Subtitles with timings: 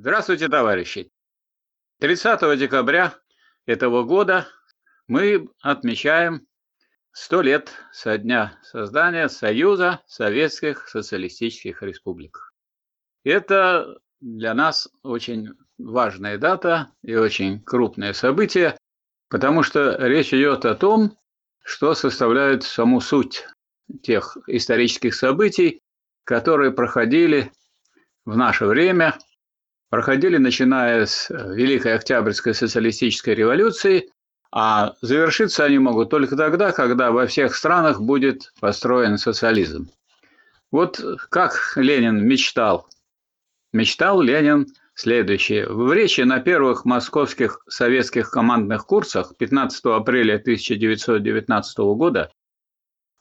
[0.00, 1.10] Здравствуйте, товарищи!
[1.98, 3.16] 30 декабря
[3.66, 4.46] этого года
[5.08, 6.46] мы отмечаем
[7.10, 12.52] 100 лет со дня создания Союза Советских Социалистических Республик.
[13.24, 15.48] Это для нас очень
[15.78, 18.78] важная дата и очень крупное событие,
[19.28, 21.18] потому что речь идет о том,
[21.64, 23.48] что составляет саму суть
[24.04, 25.80] тех исторических событий,
[26.22, 27.50] которые проходили
[28.24, 29.18] в наше время,
[29.90, 34.10] проходили начиная с Великой Октябрьской социалистической революции,
[34.50, 39.90] а завершиться они могут только тогда, когда во всех странах будет построен социализм.
[40.70, 42.88] Вот как Ленин мечтал.
[43.72, 45.68] Мечтал Ленин следующее.
[45.68, 52.30] В речи на первых московских советских командных курсах 15 апреля 1919 года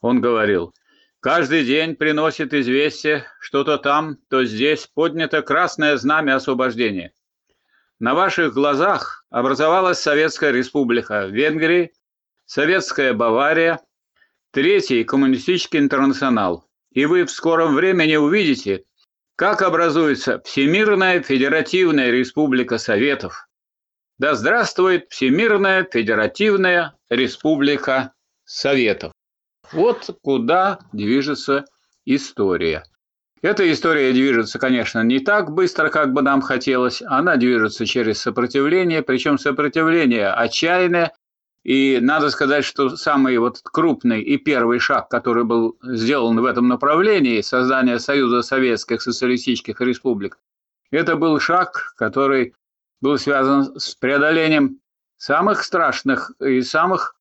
[0.02, 0.74] он говорил–
[1.20, 7.12] Каждый день приносит известие, что-то там, то здесь поднято красное знамя освобождения.
[8.00, 11.92] На ваших глазах образовалась Советская Республика Венгрии,
[12.46, 13.82] Советская Бавария,
[14.52, 16.70] Третий Коммунистический Интернационал.
[16.92, 18.86] И вы в скором времени увидите,
[19.36, 23.48] как образуется Всемирная Федеративная Республика Советов.
[24.20, 28.14] Да здравствует Всемирная Федеративная Республика
[28.46, 29.12] Советов.
[29.74, 31.66] Вот куда движется
[32.06, 32.84] история.
[33.42, 37.04] Эта история движется, конечно, не так быстро, как бы нам хотелось.
[37.06, 41.14] Она движется через сопротивление, причем сопротивление отчаянное.
[41.64, 46.68] И надо сказать, что самый вот крупный и первый шаг, который был сделан в этом
[46.70, 50.40] направлении, создание Союза Советских Социалистических Республик,
[50.92, 52.56] это был шаг, который
[53.02, 54.80] был связан с преодолением
[55.18, 57.17] самых страшных и самых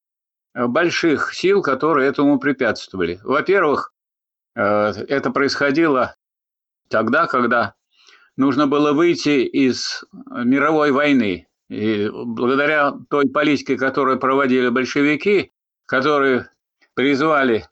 [0.56, 3.20] больших сил, которые этому препятствовали.
[3.22, 3.92] Во-первых,
[4.54, 4.62] э,
[5.08, 6.16] это происходило
[6.88, 7.74] тогда, когда
[8.36, 11.46] нужно было выйти из мировой войны.
[11.68, 15.52] И благодаря той политике, которую проводили большевики,
[15.84, 16.48] которые
[16.94, 17.68] призвали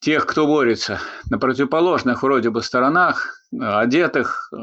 [0.00, 4.56] тех, кто борется на противоположных вроде бы сторонах, одетых э,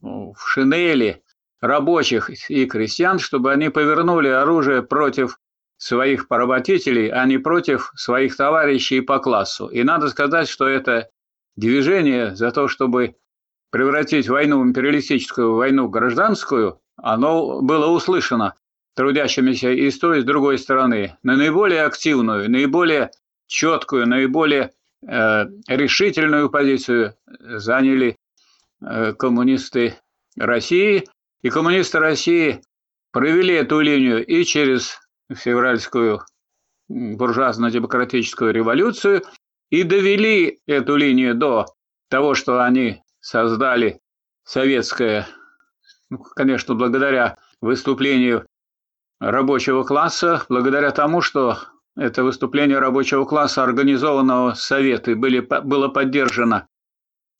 [0.00, 1.22] в шинели,
[1.60, 5.38] рабочих и крестьян, чтобы они повернули оружие против
[5.76, 9.66] своих поработителей, а не против своих товарищей по классу.
[9.68, 11.10] И надо сказать, что это
[11.56, 13.16] движение за то, чтобы
[13.70, 18.54] превратить войну в империалистическую войну гражданскую, оно было услышано
[18.94, 21.16] трудящимися и с той, и с другой стороны.
[21.22, 23.10] На наиболее активную, наиболее
[23.48, 24.70] четкую, наиболее
[25.06, 28.16] э, решительную позицию заняли
[28.80, 29.96] э, коммунисты
[30.36, 31.04] России.
[31.42, 32.62] И коммунисты России
[33.12, 34.98] провели эту линию и через
[35.32, 36.20] февральскую
[36.88, 39.22] буржуазно-демократическую революцию
[39.70, 41.66] и довели эту линию до
[42.08, 44.00] того, что они создали
[44.44, 45.26] советское,
[46.10, 48.46] ну, конечно, благодаря выступлению
[49.20, 51.58] рабочего класса, благодаря тому, что
[51.96, 56.66] это выступление рабочего класса, организованного Советы, были, было поддержано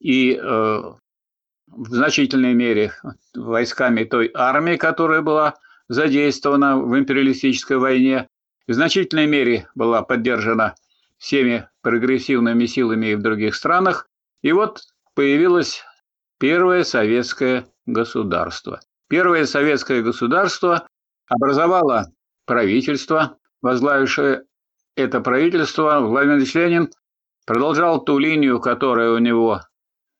[0.00, 2.93] и э, в значительной мере
[3.34, 5.56] войсками той армии, которая была
[5.89, 8.28] задействована в империалистической войне,
[8.67, 10.75] в значительной мере была поддержана
[11.19, 14.09] всеми прогрессивными силами в других странах.
[14.43, 14.83] И вот
[15.15, 15.83] появилось
[16.39, 18.81] первое советское государство.
[19.09, 20.87] Первое советское государство
[21.28, 22.12] образовало
[22.47, 24.44] правительство, возглавившее
[24.97, 26.91] это правительство, Владимир Ильич Ленин
[27.47, 29.62] продолжал ту линию, которая у него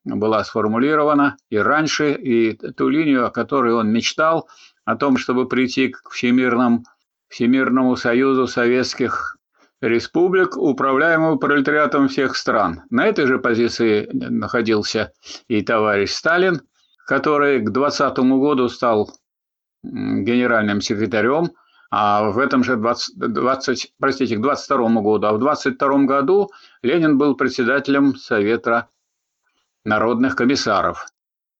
[0.03, 4.49] была сформулирована и раньше, и ту линию, о которой он мечтал,
[4.85, 6.83] о том, чтобы прийти к Всемирному,
[7.27, 9.37] Всемирному союзу советских
[9.81, 12.83] республик, управляемому пролетариатом всех стран.
[12.89, 15.11] На этой же позиции находился
[15.47, 16.61] и товарищ Сталин,
[17.05, 19.11] который к 2020 году стал
[19.83, 21.51] генеральным секретарем,
[21.91, 26.49] а в этом же 20, 20, простите, к 22 году, а в 22 году
[26.81, 28.89] Ленин был председателем Совета
[29.83, 31.05] народных комиссаров.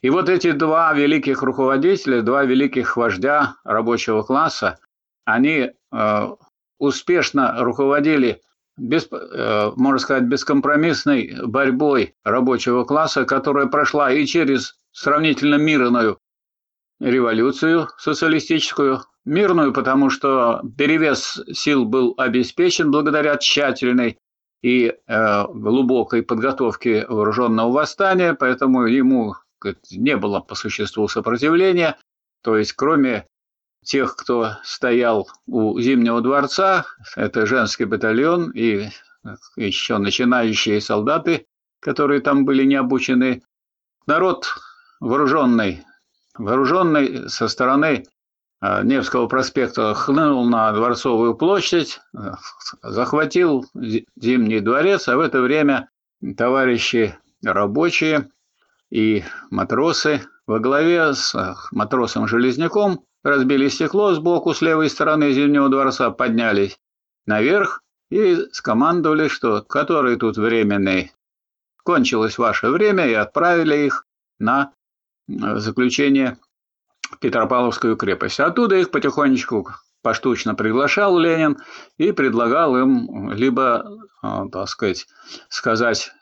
[0.01, 4.77] И вот эти два великих руководителя, два великих вождя рабочего класса,
[5.25, 6.27] они э,
[6.77, 8.41] успешно руководили,
[8.77, 16.19] без, э, можно сказать, бескомпромиссной борьбой рабочего класса, которая прошла и через сравнительно мирную
[16.99, 24.19] революцию социалистическую, мирную, потому что перевес сил был обеспечен благодаря тщательной
[24.61, 29.35] и э, глубокой подготовке вооруженного восстания, поэтому ему
[29.91, 31.97] не было по существу сопротивления.
[32.41, 33.27] То есть, кроме
[33.83, 36.85] тех, кто стоял у Зимнего дворца,
[37.15, 38.89] это женский батальон и
[39.55, 41.45] еще начинающие солдаты,
[41.79, 43.43] которые там были не обучены,
[44.05, 44.55] народ
[44.99, 45.83] вооруженный
[46.37, 48.05] вооруженный со стороны
[48.61, 51.99] э, Невского проспекта хлынул на Дворцовую площадь,
[52.81, 55.89] захватил Зимний дворец, а в это время
[56.37, 58.29] товарищи рабочие
[58.95, 61.35] и матросы во главе с
[61.73, 66.79] матросом Железняком разбили стекло сбоку с левой стороны Зимнего дворца, поднялись
[67.25, 71.11] наверх и скомандовали, что который тут временный.
[71.83, 74.05] Кончилось ваше время и отправили их
[74.39, 74.71] на
[75.27, 76.37] э, заключение
[77.11, 78.39] в Петропавловскую крепость.
[78.39, 79.71] Оттуда их потихонечку
[80.03, 81.57] поштучно приглашал Ленин
[81.97, 85.05] и предлагал им либо, э, так сказать,
[85.49, 86.13] сказать,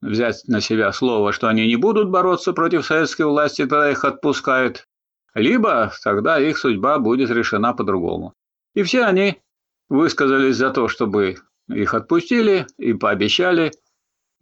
[0.00, 4.86] взять на себя слово, что они не будут бороться против советской власти, тогда их отпускают,
[5.34, 8.34] либо тогда их судьба будет решена по-другому.
[8.74, 9.40] И все они
[9.88, 11.36] высказались за то, чтобы
[11.68, 13.72] их отпустили и пообещали,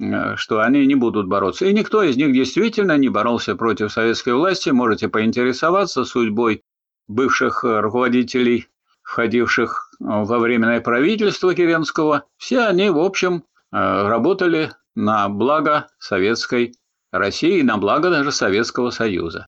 [0.01, 1.67] э, что они не будут бороться.
[1.67, 4.71] И никто из них действительно не боролся против советской власти.
[4.71, 6.63] Можете поинтересоваться судьбой
[7.09, 8.69] бывших э, руководителей,
[9.03, 12.25] входивших э, во временное правительство Керенского.
[12.37, 16.75] Все они, в общем, работали на благо советской
[17.13, 19.47] России, на благо даже Советского Союза.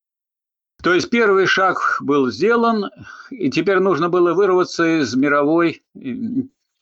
[0.83, 2.91] То есть первый шаг был сделан,
[3.31, 5.83] и теперь нужно было вырваться из мировой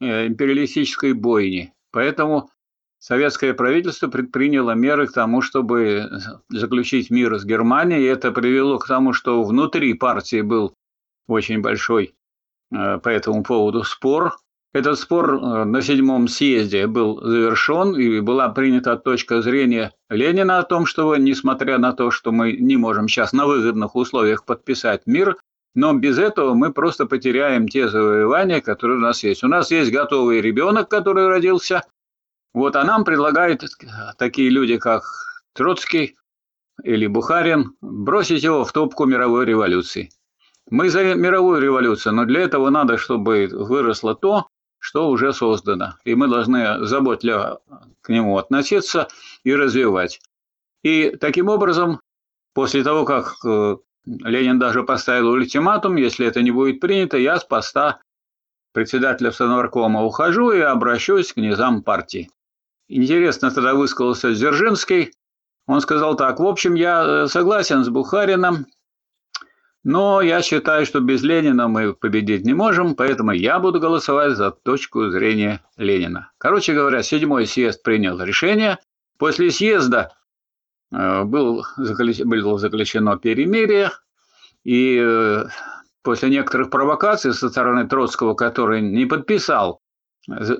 [0.00, 1.72] Э, империалистической бойни.
[1.92, 2.50] Поэтому
[2.98, 6.10] советское правительство предприняло меры к тому, чтобы
[6.50, 8.02] заключить мир с Германией.
[8.02, 10.74] И это привело к тому, что внутри партии был
[11.28, 12.14] очень большой
[12.72, 14.36] э, по этому поводу спор.
[14.74, 20.64] Этот спор э, на седьмом съезде был завершен, и была принята точка зрения Ленина о
[20.64, 25.36] том, что, несмотря на то, что мы не можем сейчас на выгодных условиях подписать мир,
[25.76, 29.44] но без этого мы просто потеряем те завоевания, которые у нас есть.
[29.44, 31.82] У нас есть готовый ребенок, который родился.
[32.52, 33.62] Вот, а нам предлагают
[34.18, 35.04] такие люди, как
[35.52, 36.16] Троцкий
[36.82, 40.10] или Бухарин, бросить его в топку мировой революции.
[40.68, 44.48] Мы за мировую революцию, но для этого надо, чтобы выросло то,
[44.84, 45.94] что уже создано.
[46.04, 47.62] И мы должны заботливо
[48.02, 49.08] к нему относиться
[49.42, 50.20] и развивать.
[50.82, 52.02] И таким образом,
[52.52, 57.44] после того, как э, Ленин даже поставил ультиматум, если это не будет принято, я с
[57.44, 58.00] поста
[58.74, 62.30] председателя Совнаркома ухожу и обращусь к низам партии.
[62.86, 65.12] Интересно тогда высказался Дзержинский.
[65.66, 68.66] Он сказал так, в общем, я э, согласен с Бухарином,
[69.84, 74.50] но я считаю, что без Ленина мы победить не можем, поэтому я буду голосовать за
[74.50, 76.32] точку зрения Ленина.
[76.38, 78.78] Короче говоря, седьмой съезд принял решение.
[79.18, 80.10] После съезда
[80.94, 83.90] Э, был, было заключено перемирие,
[84.62, 85.44] и э,
[86.02, 89.80] после некоторых провокаций со стороны Троцкого, который не подписал
[90.28, 90.56] э,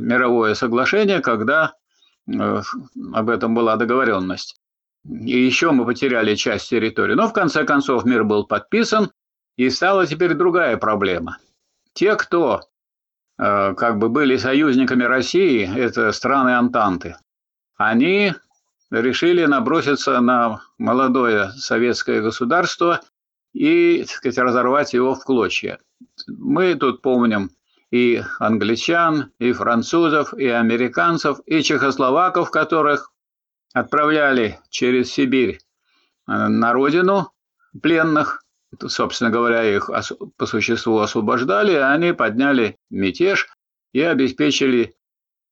[0.00, 1.74] мировое соглашение, когда
[3.12, 4.56] об этом была договоренность.
[5.08, 7.14] И еще мы потеряли часть территории.
[7.14, 9.10] Но в конце концов мир был подписан,
[9.56, 11.38] и стала теперь другая проблема.
[11.92, 12.62] Те, кто
[13.36, 17.16] как бы были союзниками России, это страны Антанты,
[17.76, 18.32] они
[18.90, 23.00] решили наброситься на молодое советское государство
[23.52, 25.78] и, так сказать, разорвать его в клочья.
[26.28, 27.50] Мы тут помним
[27.90, 33.10] и англичан, и французов, и американцев, и чехословаков, которых
[33.74, 35.58] отправляли через Сибирь
[36.26, 37.30] э, на родину
[37.82, 38.42] пленных,
[38.86, 39.90] собственно говоря, их
[40.38, 43.48] по существу освобождали, а они подняли мятеж
[43.92, 44.94] и обеспечили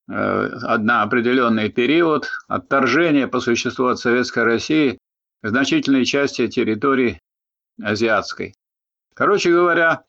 [0.08, 4.98] Э, на определенный период отторжения по существу от Советской России
[5.42, 7.20] значительной части территории
[7.80, 8.54] азиатской.
[9.14, 10.02] Короче говоря,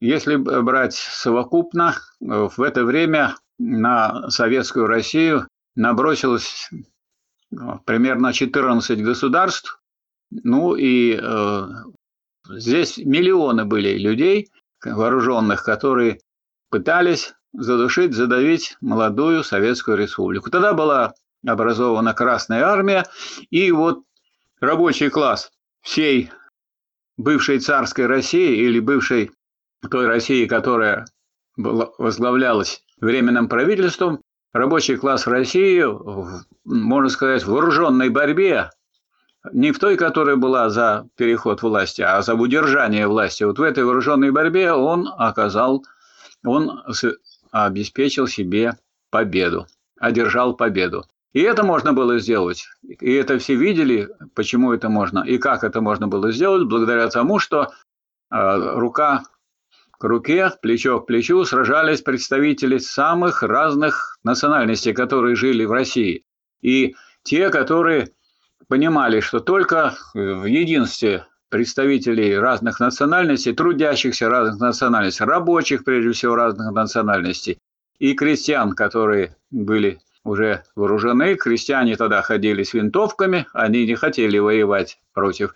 [0.00, 6.70] если брать совокупно, э, в это время на Советскую Россию набросилось
[7.84, 9.80] примерно 14 государств,
[10.30, 11.66] ну и э,
[12.50, 14.50] здесь миллионы были людей
[14.84, 16.20] вооруженных, которые
[16.70, 20.50] пытались задушить, задавить молодую Советскую Республику.
[20.50, 21.14] Тогда была
[21.46, 23.06] образована Красная Армия,
[23.50, 24.02] и вот
[24.60, 25.50] рабочий класс
[25.80, 26.30] всей
[27.16, 29.30] бывшей царской России или бывшей
[29.90, 31.06] той России, которая
[31.56, 34.20] была, возглавлялась временным правительством,
[34.52, 35.84] рабочий класс России,
[36.64, 38.70] можно сказать, в вооруженной борьбе,
[39.52, 43.44] не в той, которая была за переход власти, а за удержание власти.
[43.44, 45.84] Вот в этой вооруженной борьбе он оказал,
[46.44, 46.82] он
[47.50, 48.76] обеспечил себе
[49.10, 49.66] победу,
[49.98, 51.04] одержал победу.
[51.32, 52.66] И это можно было сделать.
[52.82, 57.38] И это все видели, почему это можно, и как это можно было сделать, благодаря тому,
[57.38, 57.70] что
[58.30, 59.22] э, рука
[59.98, 66.24] к руке, плечо к плечу сражались представители самых разных национальностей, которые жили в России.
[66.62, 68.10] И те, которые
[68.68, 76.72] понимали, что только в единстве представителей разных национальностей, трудящихся разных национальностей, рабочих, прежде всего, разных
[76.72, 77.58] национальностей,
[77.98, 81.34] и крестьян, которые были уже вооружены.
[81.34, 85.54] Крестьяне тогда ходили с винтовками, они не хотели воевать против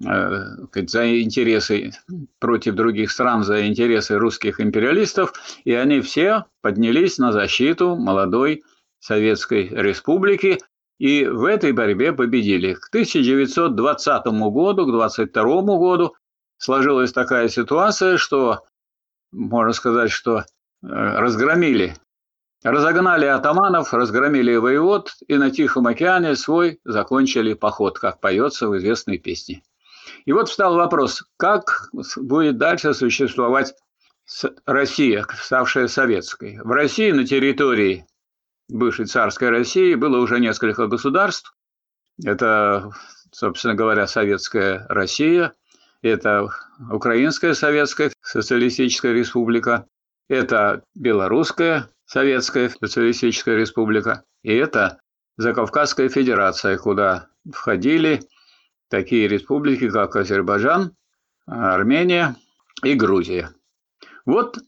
[0.00, 1.92] за интересы
[2.38, 5.32] против других стран, за интересы русских империалистов,
[5.64, 8.62] и они все поднялись на защиту молодой
[9.00, 10.58] Советской Республики,
[10.98, 12.74] и в этой борьбе победили.
[12.74, 16.14] К 1920 году, к 1922 году
[16.58, 18.64] сложилась такая ситуация, что,
[19.32, 20.44] можно сказать, что э,
[20.82, 21.94] разгромили,
[22.64, 29.18] разогнали атаманов, разгромили воевод и на Тихом океане свой закончили поход, как поется в известной
[29.18, 29.62] песне.
[30.28, 33.72] И вот встал вопрос, как будет дальше существовать
[34.66, 36.60] Россия, ставшая советской.
[36.62, 38.04] В России на территории
[38.68, 41.54] бывшей царской России было уже несколько государств.
[42.22, 42.90] Это,
[43.32, 45.54] собственно говоря, Советская Россия,
[46.02, 46.50] это
[46.90, 49.86] Украинская Советская Социалистическая Республика,
[50.28, 55.00] это Белорусская Советская Социалистическая Республика, и это
[55.38, 58.20] Закавказская Федерация, куда входили
[58.88, 60.92] такие республики, как Азербайджан,
[61.46, 62.36] Армения
[62.82, 63.50] и Грузия.
[64.26, 64.58] Вот,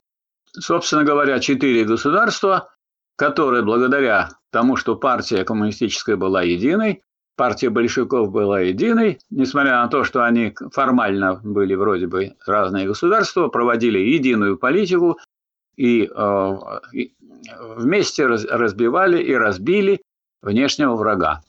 [0.51, 2.69] собственно говоря, четыре государства,
[3.15, 7.03] которые благодаря тому, что партия коммунистическая была единой,
[7.35, 13.47] партия большевиков была единой, несмотря на то, что они формально были вроде бы разные государства,
[13.47, 15.19] проводили единую политику
[15.75, 16.51] и, э,
[16.93, 17.13] и
[17.59, 20.01] вместе разбивали и разбили
[20.41, 21.41] внешнего врага.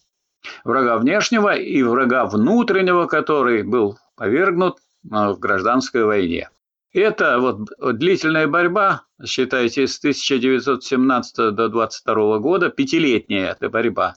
[0.65, 6.51] Врага внешнего и врага внутреннего, который был повергнут в гражданской войне.
[6.93, 14.17] Это вот длительная борьба, считайте, с 1917 до 22 года, пятилетняя эта борьба,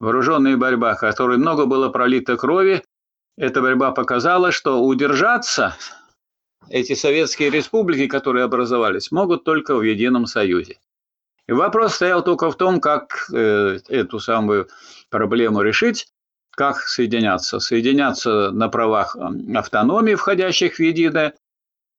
[0.00, 2.84] вооруженная борьба, в которой много было пролито крови.
[3.38, 5.74] Эта борьба показала, что удержаться
[6.68, 10.78] эти советские республики, которые образовались, могут только в едином союзе.
[11.50, 14.68] Вопрос стоял только в том, как э, эту самую
[15.10, 16.06] проблему решить,
[16.52, 17.58] как соединяться.
[17.58, 19.16] Соединяться на правах
[19.54, 21.34] автономии, входящих в единое,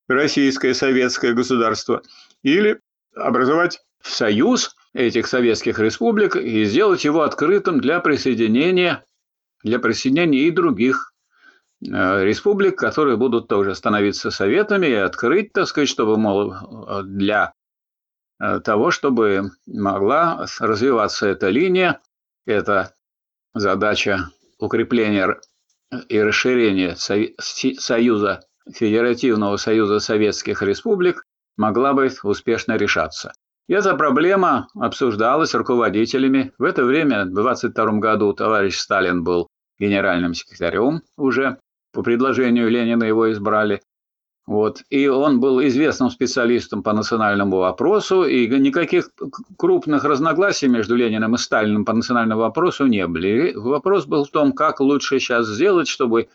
[0.08, 2.02] российское советское государство,
[2.44, 2.80] или
[3.14, 9.04] образовать союз этих советских республик и сделать его открытым для присоединения,
[9.64, 11.14] для присоединения и других
[11.84, 16.54] э, республик, которые будут тоже становиться советами и открыть, так сказать, чтобы, мол,
[17.04, 17.61] для э,
[18.64, 22.00] того, чтобы могла развиваться эта линия,
[22.46, 22.96] это
[23.54, 24.30] задача
[24.60, 25.40] укрепления
[26.10, 31.26] и расширения союза Федеративного союза советских республик
[31.58, 33.34] могла бы успешно решаться.
[33.68, 36.52] Эта проблема обсуждалась руководителями.
[36.58, 39.48] В это время, в 22 году, товарищ Сталин был
[39.80, 41.58] генеральным секретарем уже.
[41.94, 43.82] По предложению Ленина его избрали.
[44.48, 44.84] Вот.
[44.90, 49.12] И он был известным специалистом по национальному вопросу, и никаких
[49.58, 53.52] крупных разногласий между Лениным и Сталиным по национальному вопросу не было.
[53.54, 56.28] вопрос был в том, как лучше сейчас сделать, чтобы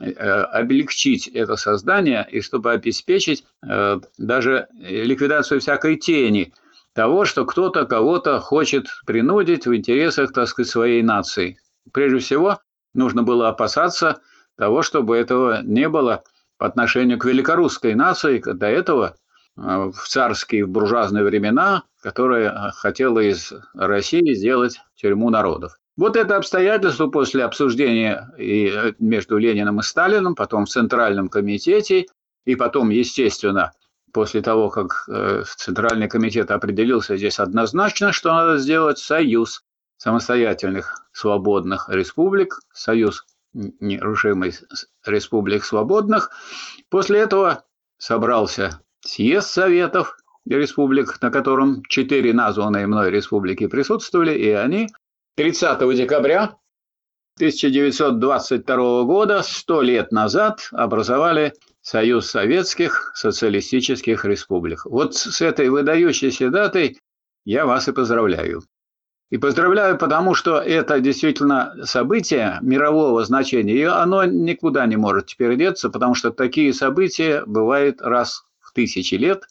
[0.00, 6.52] э, облегчить это создание и чтобы обеспечить э, даже ликвидацию всякой тени
[6.94, 11.58] того, что кто-то кого-то хочет принудить в интересах, так сказать, своей нации.
[11.92, 12.60] Прежде всего,
[12.94, 14.20] нужно было опасаться
[14.56, 16.22] того, чтобы этого не было–
[16.58, 19.16] по отношению к великорусской нации до этого
[19.56, 25.78] э, в царские, в буржуазные времена, которая хотела из России сделать тюрьму народов.
[25.96, 32.06] Вот это обстоятельство после обсуждения и э, между Лениным и Сталиным, потом в Центральном комитете,
[32.44, 33.72] и потом, естественно,
[34.12, 39.62] после того, как э, Центральный комитет определился здесь однозначно, что надо сделать союз
[39.96, 43.26] самостоятельных свободных республик, союз
[43.80, 44.54] нерушимой
[45.04, 46.30] республик свободных.
[46.88, 47.64] После этого
[47.98, 54.88] собрался съезд Советов республик, на котором четыре названные мной республики присутствовали, и они
[55.36, 56.56] 30 декабря
[57.36, 64.84] 1922 года, сто лет назад, образовали Союз Советских Социалистических Республик.
[64.84, 66.98] Вот с этой выдающейся датой
[67.44, 68.62] я вас и поздравляю.
[69.30, 75.56] И поздравляю, потому что это действительно событие мирового значения, и оно никуда не может теперь
[75.56, 79.44] деться, потому что такие события бывают раз в тысячи лет,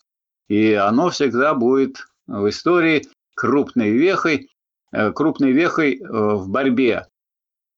[0.48, 3.05] и оно всегда будет в истории
[3.36, 4.50] крупной вехой,
[4.91, 7.05] э, крупной вехой э, в борьбе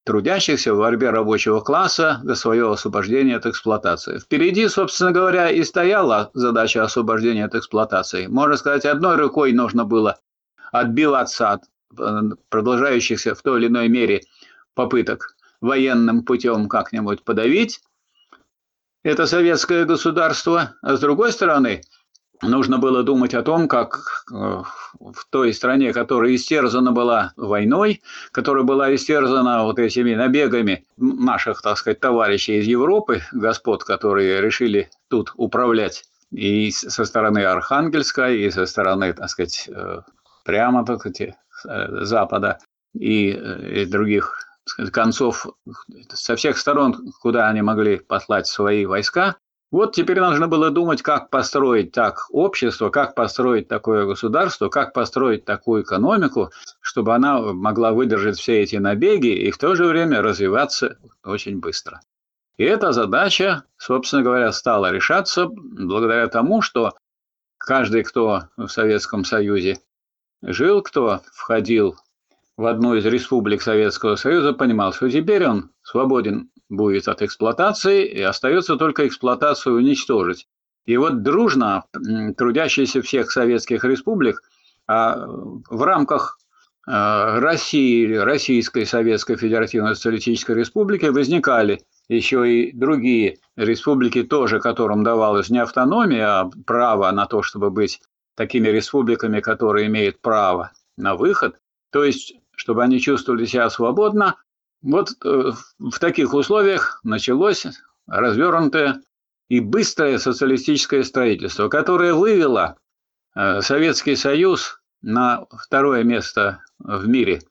[0.06, 4.18] трудящихся, в борьбе рабочего класса за свое освобождение от эксплуатации.
[4.18, 8.26] Впереди, собственно говоря, и стояла задача освобождения от эксплуатации.
[8.26, 10.18] Можно сказать, одной рукой нужно было
[10.72, 11.64] отбиваться от
[12.48, 14.22] продолжающихся в той или иной мере
[14.74, 17.80] попыток военным путем как-нибудь подавить
[19.02, 21.80] это советское государство, а с другой стороны,
[22.42, 28.64] нужно было думать о том, как э, в той стране, которая истерзана была войной, которая
[28.64, 35.32] была истерзана вот этими набегами наших, так сказать, товарищей из Европы, господ, которые решили тут
[35.36, 40.00] управлять и со стороны Архангельска, и со стороны, так сказать, э,
[40.44, 41.32] прямо, так сказать, э,
[41.64, 42.58] Запада
[42.94, 44.46] и, и других
[44.92, 45.46] концов
[46.12, 49.36] со всех сторон, куда они могли послать свои войска,
[49.70, 55.44] вот теперь нужно было думать, как построить так общество, как построить такое государство, как построить
[55.44, 56.50] такую экономику,
[56.80, 62.00] чтобы она могла выдержать все эти набеги и в то же время развиваться очень быстро.
[62.56, 66.96] И эта задача, собственно говоря, стала решаться благодаря тому, что
[67.56, 69.78] каждый, кто в Советском Союзе
[70.42, 71.96] жил, кто входил
[72.56, 78.22] в одну из республик Советского Союза, понимал, что теперь он свободен будет от эксплуатации, и
[78.22, 80.46] остается только эксплуатацию уничтожить.
[80.86, 81.84] И вот дружно
[82.36, 84.42] трудящиеся всех советских республик
[84.90, 86.38] а в рамках
[86.84, 95.48] а, России, Российской Советской Федеративной Социалистической Республики возникали еще и другие республики, тоже которым давалась
[95.48, 98.00] не автономия, а право на то, чтобы быть
[98.40, 101.60] такими республиками, которые имеют право на выход,
[101.92, 104.36] то есть чтобы они чувствовали себя свободно,
[104.80, 107.66] вот э, в таких условиях началось
[108.06, 109.02] развернутое
[109.50, 112.78] и быстрое социалистическое строительство, которое вывело
[113.36, 117.42] э, Советский Союз на второе место в мире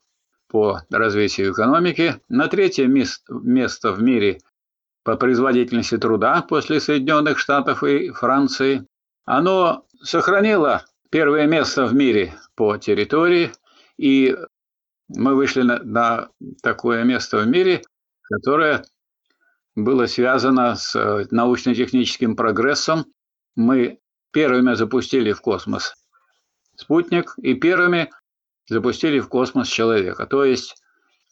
[0.47, 4.39] по развитию экономики, на третье место в мире
[5.03, 8.87] по производительности труда после Соединенных Штатов и Франции.
[9.25, 13.51] Оно сохранило первое место в мире по территории
[13.97, 14.37] и
[15.09, 16.29] мы вышли на, на
[16.61, 17.81] такое место в мире,
[18.21, 18.85] которое
[19.75, 23.05] было связано с э, научно-техническим прогрессом.
[23.55, 23.99] Мы
[24.31, 25.95] первыми запустили в космос
[26.75, 28.09] спутник и первыми
[28.67, 30.25] запустили в космос человека.
[30.27, 30.75] То есть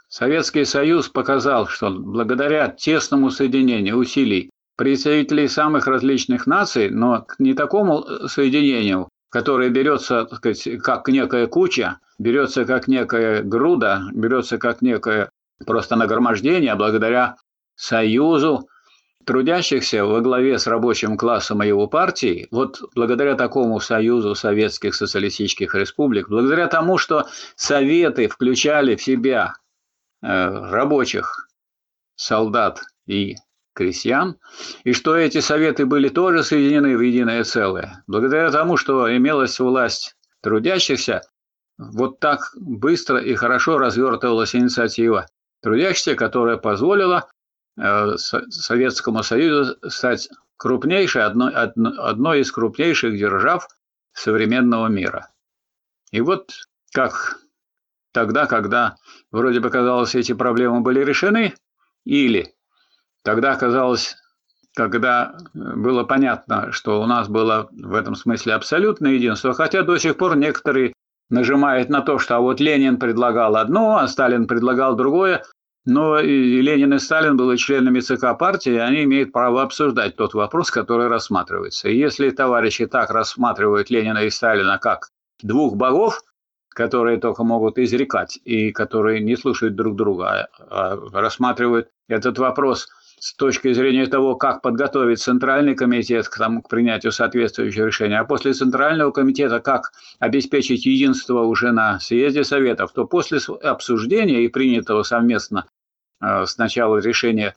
[0.10, 8.06] Советский Союз показал, что благодаря тесному соединению усилий представителей самых различных наций, но не такому
[8.28, 15.30] соединению, которое берется так сказать, как некая куча, берется как некая груда, берется как некое
[15.66, 17.36] просто нагромождение благодаря
[17.76, 18.70] союзу
[19.26, 25.76] трудящихся во главе с рабочим классом и его партией, вот благодаря такому союзу советских социалистических
[25.76, 29.56] республик, благодаря тому, что советы включали в себя
[30.22, 31.50] э, рабочих,
[32.16, 33.36] солдат и
[33.78, 34.38] крестьян,
[34.84, 38.04] и что эти советы были тоже соединены в единое целое.
[38.08, 41.22] Благодаря тому, что имелась власть трудящихся,
[41.78, 45.28] вот так быстро и хорошо развертывалась инициатива
[45.62, 47.30] трудящихся, которая позволила
[47.80, 53.68] э, Советскому Союзу стать крупнейшей, одной, одной из крупнейших держав
[54.12, 55.30] современного мира.
[56.12, 56.52] И вот
[56.94, 57.38] как
[58.12, 58.96] тогда, когда
[59.30, 61.54] вроде бы казалось, эти проблемы были решены,
[62.06, 62.57] или
[63.28, 64.16] Тогда казалось,
[64.74, 70.16] когда было понятно, что у нас было в этом смысле абсолютное единство, хотя до сих
[70.16, 70.94] пор некоторые
[71.30, 75.44] нажимают на то, что а вот Ленин предлагал одно, а Сталин предлагал другое,
[75.84, 80.34] но и Ленин и Сталин были членами ЦК партии, и они имеют право обсуждать тот
[80.34, 81.90] вопрос, который рассматривается.
[81.90, 85.10] И если товарищи так рассматривают Ленина и Сталина как
[85.44, 86.22] двух богов,
[86.70, 92.88] которые только могут изрекать и которые не слушают друг друга, а, а рассматривают этот вопрос
[93.19, 98.25] с точки зрения того, как подготовить Центральный комитет к, тому, к принятию соответствующего решения, а
[98.25, 105.03] после Центрального комитета как обеспечить единство уже на съезде Советов, то после обсуждения и принятого
[105.03, 105.65] совместно
[106.21, 107.56] э, сначала решения,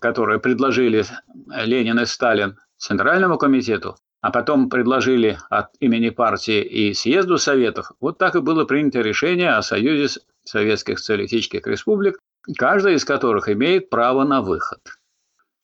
[0.00, 1.04] которое предложили
[1.48, 8.18] Ленин и Сталин Центральному комитету, а потом предложили от имени партии и съезду Советов, вот
[8.18, 12.18] так и было принято решение о Союзе Советских Социалистических Республик,
[12.56, 14.80] каждая из которых имеет право на выход.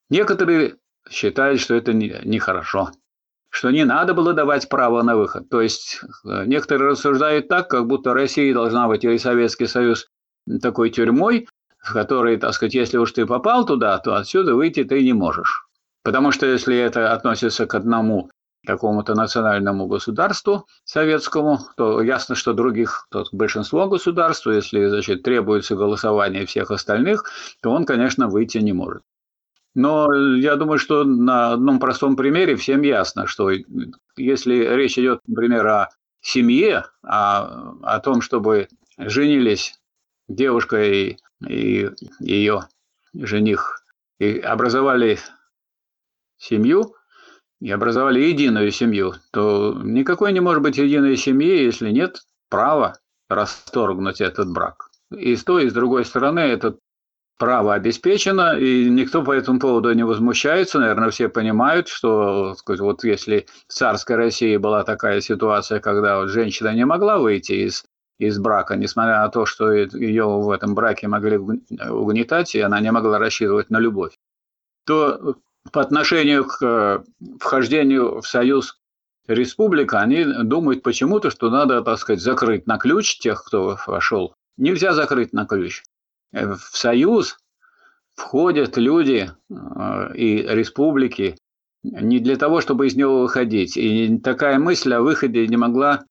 [0.08, 0.76] Некоторые
[1.08, 2.90] считают, что это нехорошо,
[3.50, 5.48] что не надо было давать право на выход.
[5.48, 10.06] То есть э, некоторые рассуждают так, как будто Россия должна быть или Советский Союз
[10.62, 15.02] такой тюрьмой, в которой, так сказать, если уж ты попал туда, то отсюда выйти ты
[15.02, 15.66] не можешь.
[16.02, 18.30] Потому что если это относится к одному
[18.64, 26.46] какому-то национальному государству советскому, то ясно, что других, то большинство государств, если значит, требуется голосование
[26.46, 27.30] всех остальных,
[27.62, 29.02] то он, конечно, выйти не может.
[29.76, 33.50] Но я думаю, что на одном простом примере всем ясно, что
[34.16, 35.90] если речь идет, например, о
[36.22, 39.78] семье, о, о том, чтобы женились
[40.28, 42.62] девушка и, и ее
[43.12, 43.84] жених
[44.18, 45.18] и образовали
[46.38, 46.94] семью
[47.60, 54.22] и образовали единую семью, то никакой не может быть единой семьи, если нет права расторгнуть
[54.22, 54.88] этот брак.
[55.10, 56.78] И с той, и с другой стороны это
[57.38, 60.78] право обеспечено, и никто по этому поводу не возмущается.
[60.78, 66.28] Наверное, все понимают, что сказать, вот если в царской России была такая ситуация, когда вот
[66.28, 67.84] женщина не могла выйти из,
[68.18, 72.90] из брака, несмотря на то, что ее в этом браке могли угнетать, и она не
[72.90, 74.14] могла рассчитывать на любовь,
[74.86, 75.36] то
[75.72, 77.02] по отношению к э,
[77.40, 78.78] вхождению в союз
[79.26, 84.34] республика, они думают почему-то, что надо, так сказать, закрыть на ключ тех, кто вошел.
[84.56, 85.82] Нельзя закрыть на ключ.
[86.32, 87.38] Э, в союз
[88.14, 91.36] входят люди э, и республики
[91.82, 93.76] не для того, чтобы из него выходить.
[93.76, 96.04] И такая мысль о выходе не могла,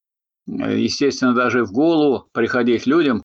[0.46, 3.22] естественно, даже в голову приходить людям.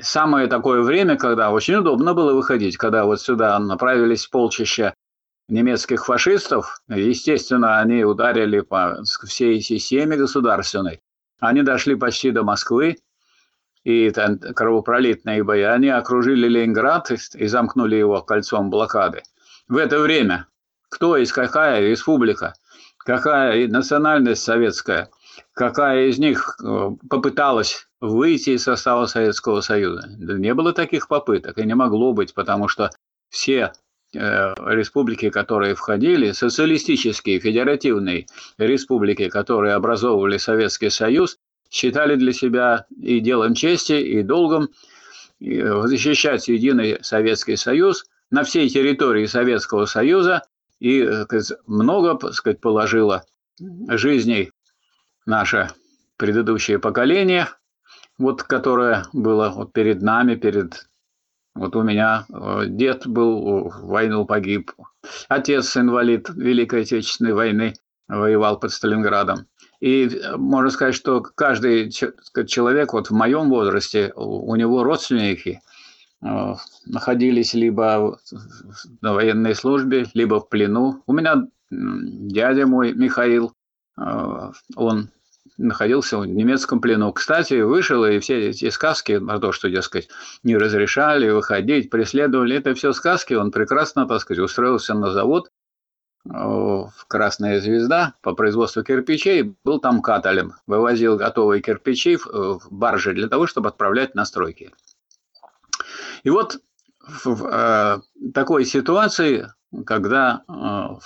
[0.00, 4.94] Самое такое время, когда очень удобно было выходить, когда вот сюда направились полчища
[5.48, 11.00] немецких фашистов, естественно, они ударили по всей системе государственной.
[11.40, 12.98] Они дошли почти до Москвы,
[13.88, 15.62] и там кровопролитные бои.
[15.62, 19.22] Они окружили Ленинград и замкнули его кольцом блокады.
[19.66, 20.46] В это время
[20.90, 22.52] кто из какая республика,
[22.98, 25.08] какая национальность советская,
[25.54, 30.06] какая из них э, попыталась выйти из состава Советского Союза.
[30.18, 32.90] Не было таких попыток и не могло быть, потому что
[33.30, 33.72] все
[34.14, 41.36] Э, республики, которые входили, социалистические федеративные республики, которые образовывали Советский Союз,
[41.70, 44.68] считали для себя и делом чести, и долгом
[45.40, 50.42] защищать единый Советский Союз на всей территории Советского Союза
[50.80, 51.24] и э,
[51.66, 53.24] много так сказать, положило
[53.88, 54.52] жизней
[55.26, 55.70] наше
[56.16, 57.48] предыдущее поколение,
[58.18, 60.88] вот, которое было вот перед нами, перед
[61.54, 64.72] вот у меня э, дед был, в войну погиб,
[65.28, 67.74] отец инвалид Великой Отечественной войны,
[68.06, 69.46] воевал под Сталинградом.
[69.80, 75.60] И э, можно сказать, что каждый человек вот в моем возрасте, у него родственники
[76.22, 76.54] э,
[76.86, 78.18] находились либо
[79.00, 81.02] на военной службе, либо в плену.
[81.06, 83.52] У меня дядя мой Михаил,
[84.74, 85.10] он
[85.58, 87.12] находился в немецком плену.
[87.12, 90.08] Кстати, вышел, и все эти сказки про то, что, дескать,
[90.42, 93.34] не разрешали выходить, преследовали, это все сказки.
[93.34, 95.50] Он прекрасно, так сказать, устроился на завод э,
[96.28, 103.28] в «Красная звезда» по производству кирпичей, был там каталем, вывозил готовые кирпичи в баржи для
[103.28, 104.72] того, чтобы отправлять на стройки.
[106.24, 106.58] И вот
[107.24, 108.00] в э,
[108.34, 109.48] такой ситуации,
[109.86, 110.98] когда э,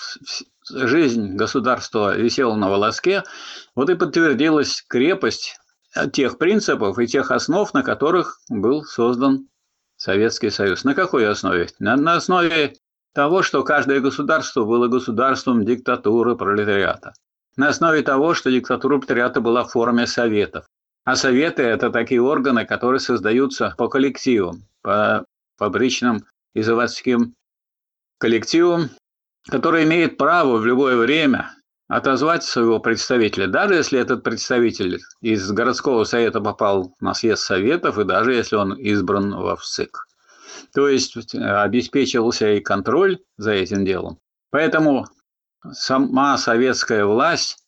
[0.70, 3.22] жизнь государства висела на волоске,
[3.74, 5.58] вот и подтвердилась крепость
[6.12, 9.48] тех принципов и тех основ, на которых был создан
[9.96, 10.84] Советский Союз.
[10.84, 11.68] На какой основе?
[11.78, 12.74] На, на основе
[13.14, 17.12] того, что каждое государство было государством диктатуры пролетариата.
[17.56, 20.64] На основе того, что диктатура пролетариата была в форме советов.
[21.04, 25.24] А советы– это такие органы, которые создаются по коллективам, по
[25.58, 27.34] фабричным и заводским
[28.18, 28.90] коллективам,
[29.48, 31.50] который имеет право в любое время
[31.88, 38.04] отозвать своего представителя, даже если этот представитель из городского совета попал на съезд советов, и
[38.04, 40.06] даже если он избран во ВСИК.
[40.74, 44.18] То есть обеспечивался и контроль за этим делом.
[44.50, 45.06] Поэтому
[45.70, 47.58] сама советская власть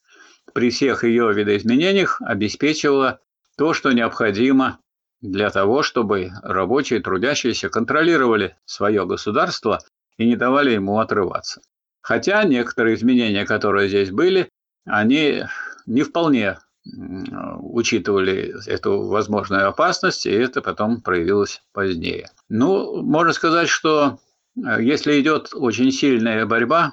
[0.52, 3.20] при всех ее видоизменениях обеспечивала
[3.56, 4.78] то, что необходимо
[5.20, 9.80] для того, чтобы рабочие, трудящиеся контролировали свое государство
[10.16, 11.62] и не давали ему отрываться.
[12.02, 14.50] Хотя некоторые изменения, которые здесь были,
[14.84, 15.44] они
[15.86, 22.30] не вполне учитывали эту возможную опасность, и это потом проявилось позднее.
[22.48, 24.18] Ну, можно сказать, что
[24.56, 26.92] э, если идет очень сильная борьба,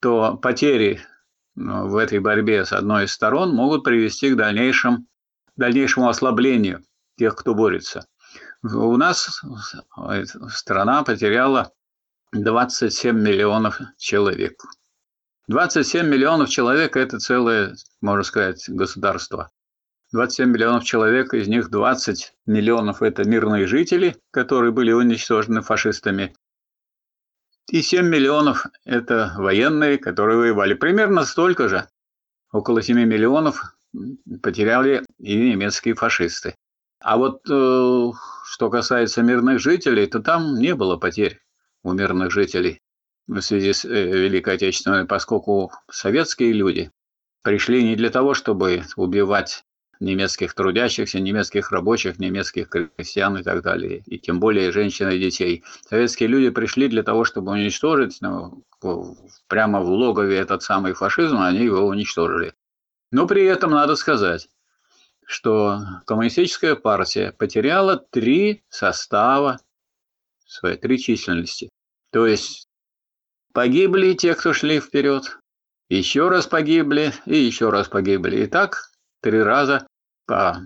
[0.00, 1.00] то потери
[1.56, 5.04] ну, в этой борьбе с одной из сторон могут привести к дальнейшему,
[5.56, 6.84] дальнейшему ослаблению
[7.18, 8.06] тех, кто борется.
[8.62, 9.42] У нас
[10.10, 11.72] э, страна потеряла
[12.32, 14.62] 27 миллионов человек.
[15.46, 19.50] 27 миллионов человек– это целое, можно сказать, государство.
[20.12, 26.34] 27 миллионов человек, из них 20 миллионов– это мирные жители, которые были уничтожены фашистами.
[27.68, 30.72] И 7 миллионов– это военные, которые воевали.
[30.72, 31.88] Примерно столько же,
[32.50, 33.76] около 7 миллионов,
[34.42, 36.54] потеряли и немецкие фашисты.
[37.00, 38.12] А вот э,
[38.46, 41.42] что касается мирных жителей, то там не было потерь
[41.82, 42.80] у мирных жителей
[43.26, 46.90] в связи с э, Великой Отечественной, поскольку советские люди
[47.42, 49.64] пришли не для того, чтобы убивать
[50.00, 55.64] немецких трудящихся, немецких рабочих, немецких крестьян и так далее, и тем более женщин и детей.
[55.88, 58.64] Советские люди пришли для того, чтобы уничтожить, ну,
[59.46, 62.54] прямо в логове этот самый фашизм, они его уничтожили.
[63.10, 64.48] Но при этом надо сказать,
[65.26, 69.60] что коммунистическая партия потеряла три состава
[70.46, 71.70] своей, три численности.
[72.10, 72.68] То есть
[73.54, 75.38] погибли те, кто шли вперед,
[75.88, 78.44] еще раз погибли и еще раз погибли.
[78.44, 78.90] И так
[79.22, 79.86] три раза
[80.26, 80.60] по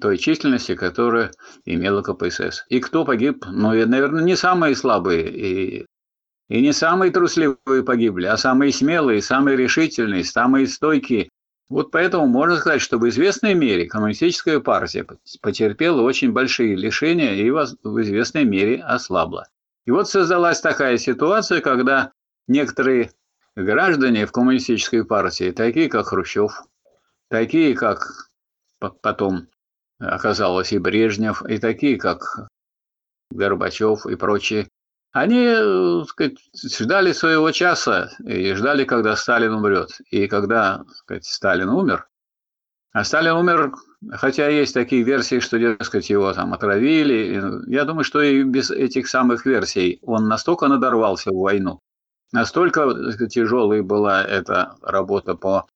[0.00, 1.30] той численности, которую
[1.64, 2.64] имела КПСС.
[2.68, 3.44] И кто погиб?
[3.46, 5.86] Ну, наверное, не самые слабые и,
[6.48, 11.28] и не самые трусливые погибли, а самые смелые, самые решительные, самые стойкие.
[11.68, 15.06] Вот поэтому можно сказать, что в известной мере коммунистическая партия
[15.40, 19.46] потерпела очень большие лишения и в известной мере ослабла.
[19.84, 22.12] И вот создалась такая ситуация, когда
[22.46, 23.10] некоторые
[23.56, 26.62] граждане в коммунистической партии, такие как Хрущев,
[27.28, 28.28] такие как
[28.78, 29.48] потом
[29.98, 32.48] оказалось и Брежнев, и такие как
[33.30, 34.68] Горбачев и прочие,
[35.12, 39.98] они э, сказать, ждали своего часа и ждали, когда Сталин умрет.
[40.10, 42.08] И когда сказать, Сталин умер,
[42.92, 43.72] а Сталин умер,
[44.10, 47.42] хотя есть такие версии, что, дескать, его там отравили.
[47.66, 51.80] Я думаю, что и без этих самых версий он настолько надорвался в войну,
[52.32, 52.92] настолько
[53.28, 55.66] тяжелой была эта работа по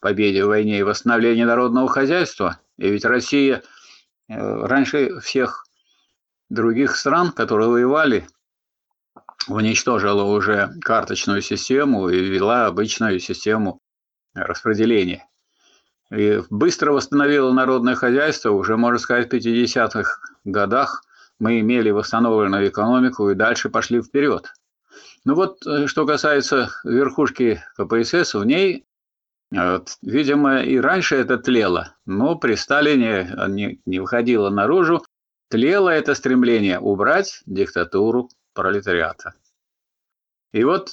[0.00, 2.60] победе в войне и восстановлению народного хозяйства.
[2.76, 3.62] И ведь Россия
[4.28, 4.34] э,
[4.66, 5.64] раньше всех
[6.50, 8.28] других стран, которые воевали,
[9.48, 13.80] уничтожила уже карточную систему и ввела обычную систему
[14.34, 15.26] распределения.
[16.14, 21.02] И быстро восстановила народное хозяйство, уже, можно сказать, в 50-х годах
[21.38, 24.52] мы имели восстановленную экономику и дальше пошли вперед.
[25.24, 28.84] Ну вот, э, что касается верхушки КПСС, в ней,
[29.50, 35.04] вот, видимо, и раньше это тлело, но при Сталине не, не выходило наружу,
[35.48, 39.34] тлело это стремление убрать диктатуру пролетариата.
[40.52, 40.90] И вот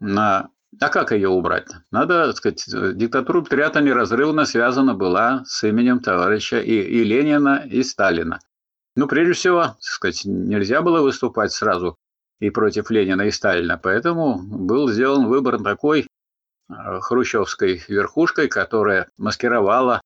[0.00, 0.50] на...
[0.78, 1.66] А как ее убрать?
[1.90, 2.64] Надо, так сказать,
[2.96, 8.38] диктатура пролетариата неразрывно связана была с именем товарища и, и Ленина, и Сталина.
[8.94, 11.96] Ну, прежде всего, так сказать, нельзя было выступать сразу
[12.38, 16.06] и против Ленина и Сталина, поэтому был сделан выбор такой
[16.68, 20.00] э, хрущевской верхушкой, которая маскировала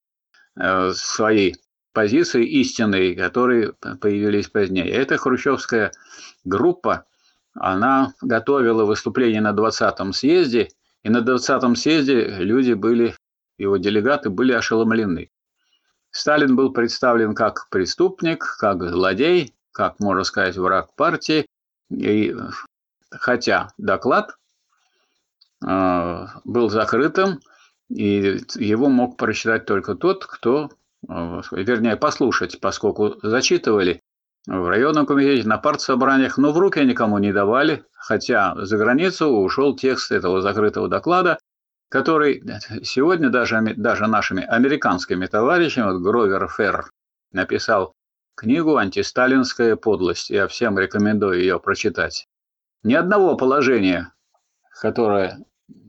[0.56, 1.54] э, свои
[1.92, 4.90] позиции истинные, которые появились позднее.
[4.90, 5.92] Эта хрущевская
[6.44, 7.06] группа,
[7.54, 10.68] она готовила выступление на 20-м съезде,
[11.02, 13.14] и на 20-м съезде люди были,
[13.58, 15.30] его делегаты были ошеломлены.
[16.10, 21.46] Сталин был представлен как преступник, как злодей, как, можно сказать, враг партии.
[21.90, 22.34] И,
[23.10, 24.36] хотя доклад
[25.66, 27.40] э, был закрытым,
[27.88, 30.70] и его мог прочитать только тот, кто
[31.08, 34.00] вернее, послушать, поскольку зачитывали
[34.46, 39.74] в районном комитете, на партсобраниях, но в руки никому не давали, хотя за границу ушел
[39.74, 41.38] текст этого закрытого доклада,
[41.88, 42.42] который
[42.82, 46.90] сегодня даже, даже нашими американскими товарищами, вот Гровер Ферр
[47.32, 47.94] написал
[48.34, 50.30] книгу «Антисталинская подлость».
[50.30, 52.26] Я всем рекомендую ее прочитать.
[52.82, 54.12] Ни одного положения,
[54.80, 55.38] которое,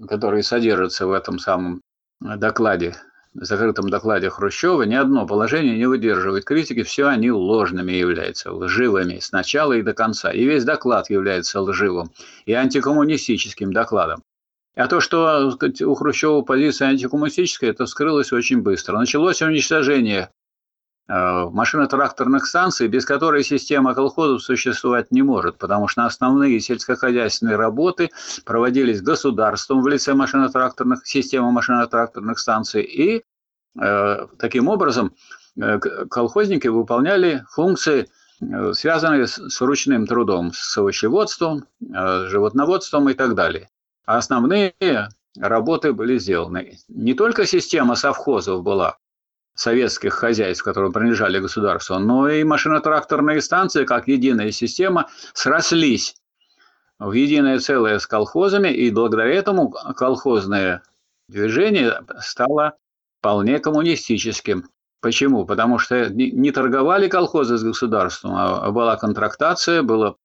[0.08, 1.82] которое содержится в этом самом
[2.22, 2.96] докладе
[3.36, 9.32] закрытом докладе Хрущева ни одно положение не выдерживает критики, все они ложными являются, лживыми с
[9.32, 10.32] начала и до конца.
[10.32, 12.12] И весь доклад является лживым
[12.46, 14.24] и антикоммунистическим докладом.
[14.76, 18.98] А то, что сказать, у Хрущева позиция антикоммунистическая, это вскрылось очень быстро.
[18.98, 20.30] Началось уничтожение
[21.08, 28.10] машино-тракторных станций, без которой система колхозов существовать не может, потому что основные сельскохозяйственные работы
[28.44, 33.24] проводились государством в лице машино-тракторных, системы машино-тракторных станций, и
[33.80, 35.14] э, таким образом
[35.62, 38.10] э, колхозники выполняли функции,
[38.42, 43.70] э, связанные с, с ручным трудом, с овощеводством, э, животноводством и так далее.
[44.08, 44.74] А основные
[45.38, 46.78] работы были сделаны.
[46.88, 48.98] Не только система совхозов была
[49.56, 56.16] советских хозяйств, которые принадлежали государству, но и машино-тракторные станции, как единая система, срослись
[57.00, 60.84] в единое целое с колхозами, и благодаря этому колхозное
[61.30, 62.76] движение стало
[63.20, 64.70] вполне коммунистическим.
[65.02, 65.46] Почему?
[65.46, 70.18] Потому что не торговали колхозы с государством, а была контрактация, было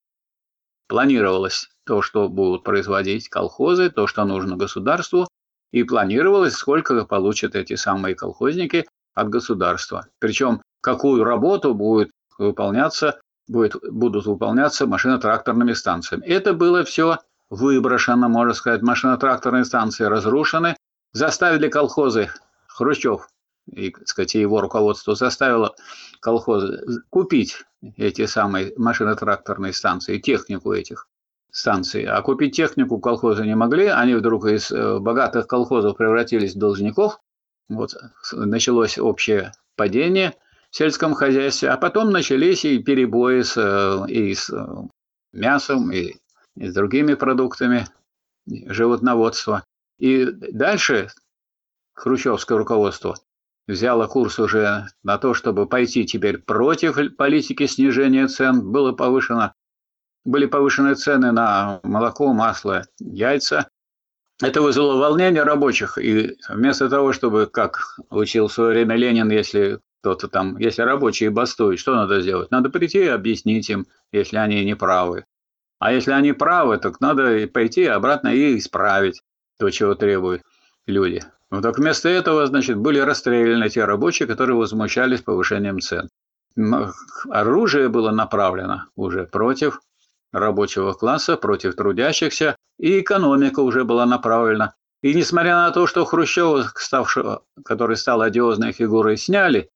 [0.87, 5.27] планировалось то, что будут производить колхозы, то, что нужно государству,
[5.71, 10.07] и планировалось, сколько получат эти самые колхозники от государства.
[10.19, 16.25] Причем какую работу будет выполняться, будет, будут выполняться машино-тракторными станциями.
[16.25, 17.17] Это было все
[17.49, 20.75] выброшено, можно сказать, машино-тракторные станции разрушены,
[21.13, 22.29] заставили колхозы
[22.67, 23.27] Хрущев
[23.69, 25.75] и, сказать, его руководство заставило
[26.19, 26.63] колхоз
[27.09, 27.63] купить
[27.97, 31.07] эти самые машино-тракторные станции, технику этих
[31.51, 32.05] станций.
[32.05, 37.19] А купить технику колхозы не могли, они вдруг из э, богатых колхозов превратились в должников.
[37.69, 37.95] Вот
[38.31, 40.35] началось общее падение
[40.69, 44.65] в сельском хозяйстве, а потом начались и перебои с, э, и с э,
[45.33, 46.15] мясом, и,
[46.55, 47.87] и с другими продуктами
[48.47, 49.63] животноводства.
[49.99, 51.09] И дальше
[51.93, 53.17] хрущевское руководство
[53.67, 58.71] взяло курс уже на то, чтобы пойти теперь против политики снижения цен.
[58.71, 59.53] Было повышено,
[60.25, 63.69] были повышены цены на молоко, масло, яйца.
[64.41, 65.97] Это вызвало волнение рабочих.
[65.97, 71.29] И вместо того, чтобы, как учил в свое время Ленин, если кто-то там, если рабочие
[71.29, 72.49] бастуют, что надо сделать?
[72.49, 75.25] Надо прийти и объяснить им, если они не правы.
[75.79, 79.21] А если они правы, так надо пойти обратно и исправить
[79.57, 80.41] то, чего требуют
[80.87, 81.23] люди.
[81.51, 86.09] Но так вместо этого, значит, были расстреляны те рабочие, которые возмущались повышением цен.
[87.29, 89.81] Оружие было направлено уже против
[90.31, 94.73] рабочего класса, против трудящихся, и экономика уже была направлена.
[95.01, 99.69] И несмотря на то, что Хрущева, ставшего, который стал одиозной фигурой, сняли,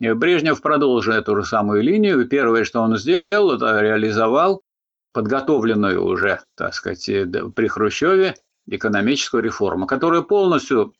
[0.00, 4.62] Брежнев продолжил эту же самую линию, и первое, что он сделал, это реализовал
[5.12, 7.04] подготовленную уже, так сказать,
[7.54, 8.36] при Хрущеве
[8.68, 10.94] экономическую реформу, которая полностью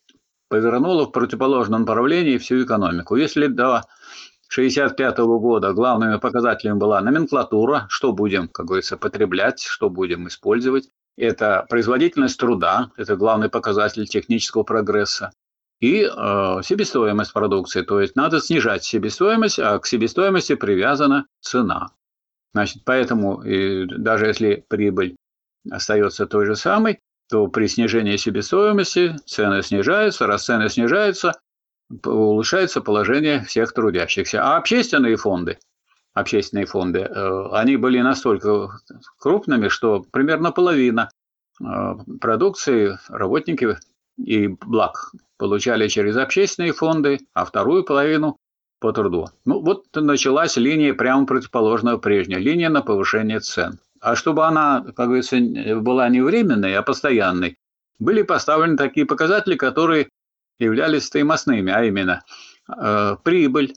[0.48, 3.16] повернула в противоположном направлении всю экономику.
[3.16, 3.82] Если до
[4.50, 11.66] 1965 года главными показателями была номенклатура, что будем, как говорится, потреблять, что будем использовать, это
[11.68, 15.32] производительность труда, это главный показатель технического прогресса,
[15.80, 17.82] и э, себестоимость продукции.
[17.82, 21.88] То есть надо снижать себестоимость, а к себестоимости привязана цена.
[22.54, 25.16] Значит, поэтому и даже если прибыль
[25.70, 31.38] остается той же самой, то при снижении себестоимости цены снижаются, раз цены снижаются,
[32.04, 34.42] улучшается положение всех трудящихся.
[34.42, 35.58] А общественные фонды,
[36.14, 38.80] общественные фонды, э, они были настолько
[39.18, 41.10] крупными, что примерно половина
[41.60, 41.64] э,
[42.20, 43.76] продукции работники
[44.16, 48.36] и благ получали через общественные фонды, а вторую половину
[48.80, 49.28] по труду.
[49.44, 53.78] Ну вот началась линия прямо противоположная прежней, линия на повышение цен.
[54.00, 55.38] А чтобы она, как говорится,
[55.80, 57.56] была не временной, а постоянной,
[57.98, 60.08] были поставлены такие показатели, которые
[60.58, 62.22] являлись стоимостными, а именно
[62.68, 63.74] э, прибыль.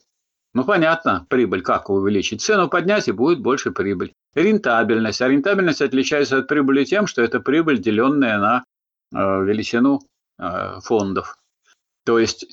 [0.54, 2.42] Ну, понятно, прибыль как увеличить?
[2.42, 4.14] Цену поднять, и будет больше прибыль.
[4.36, 5.22] Рентабельность.
[5.22, 8.64] А рентабельность отличается от прибыли тем, что это прибыль, деленная на
[9.14, 10.02] э, величину
[10.40, 11.38] э, фондов.
[12.06, 12.46] То есть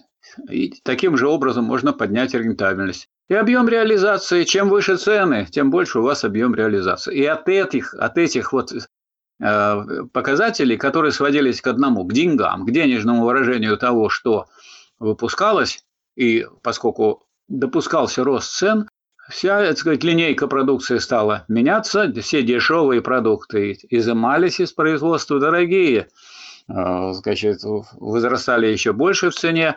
[0.49, 3.09] и таким же образом можно поднять рентабельность.
[3.29, 7.17] И объем реализации, чем выше цены, тем больше у вас объем реализации.
[7.17, 8.73] И от этих, от этих вот
[9.38, 14.46] показателей, которые сводились к одному, к деньгам, к денежному выражению того, что
[14.98, 15.85] выпускалось,
[16.16, 18.88] и поскольку допускался рост цен,
[19.29, 26.09] вся, так сказать, линейка продукции стала меняться, все дешевые продукты изымались из производства, дорогие,
[26.68, 29.77] э, значит, возрастали еще больше в цене.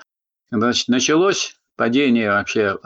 [0.49, 2.77] Значит, началось падение вообще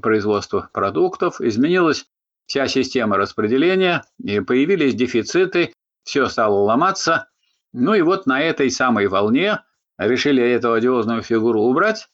[0.00, 2.06] производства продуктов, изменилась
[2.46, 5.72] вся система распределения, и появились дефициты,
[6.04, 7.28] все стало ломаться.
[7.72, 9.60] Ну и вот на этой самой волне
[9.98, 12.08] решили эту одиозную фигуру убрать.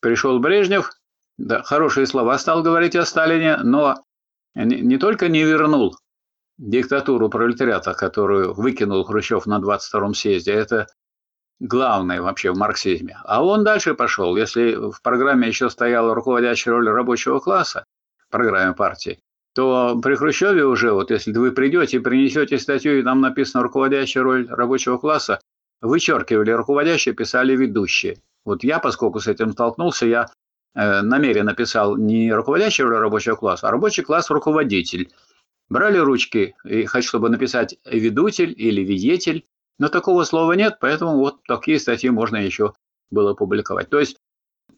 [0.00, 0.90] Пришел Брежнев,
[1.38, 3.96] да, хорошие слова стал говорить о Сталине, но
[4.54, 5.96] не, только не вернул
[6.58, 10.86] диктатуру пролетариата, которую выкинул Хрущев на 22-м съезде, это
[11.58, 13.18] главное вообще в марксизме.
[13.24, 14.36] А он дальше пошел.
[14.36, 17.86] Если в программе еще стояла руководящая роль рабочего класса,
[18.18, 19.20] в программе партии,
[19.60, 24.24] то при Хрущеве уже, вот если вы придете и принесете статью, и там написано руководящая
[24.24, 25.38] роль рабочего класса,
[25.82, 28.16] вычеркивали руководящие, писали ведущие.
[28.46, 30.28] Вот я, поскольку с этим столкнулся, я
[30.74, 35.10] э, намеренно писал не руководящая роль рабочего класса, а рабочий класс руководитель.
[35.68, 39.44] Брали ручки, и хочу, чтобы написать ведущий или ведитель,
[39.78, 42.72] но такого слова нет, поэтому вот такие статьи можно еще
[43.10, 43.90] было публиковать.
[43.90, 44.16] То есть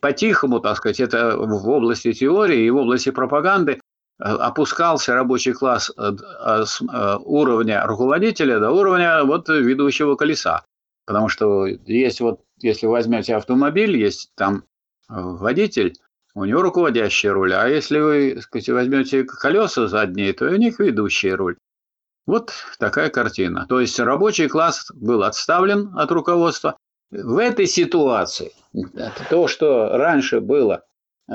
[0.00, 3.80] по-тихому, так сказать, это в области теории и в области пропаганды
[4.22, 10.64] опускался рабочий класс э, э, с уровня руководителя до уровня вот ведущего колеса.
[11.06, 14.64] Потому что есть вот, если возьмете автомобиль, есть там
[15.08, 15.94] водитель,
[16.34, 21.34] у него руководящая роль, а если вы, сказать, возьмете колеса задние, то у них ведущая
[21.34, 21.56] роль.
[22.26, 23.66] Вот такая картина.
[23.68, 26.76] То есть рабочий класс был отставлен от руководства.
[27.10, 28.52] В этой ситуации
[29.28, 30.84] то, что раньше было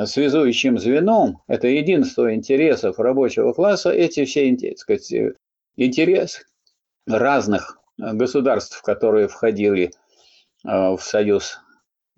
[0.06, 5.14] связующим звеном, это единство интересов рабочего класса, эти все сказать,
[5.76, 6.44] интересы
[7.08, 9.90] разных государств, которые входили э,
[10.68, 11.60] в Союз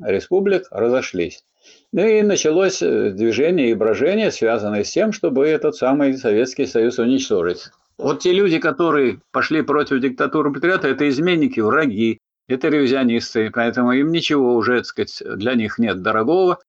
[0.01, 1.43] республик, разошлись.
[1.91, 6.99] Ну и началось э, движение и брожение, связанное с тем, чтобы этот самый Советский Союз
[6.99, 7.69] уничтожить.
[7.97, 14.11] Вот те люди, которые пошли против диктатуры пролетариата, это изменники, враги, это ревизионисты, поэтому им
[14.11, 16.59] ничего уже, так сказать, для них нет дорогого,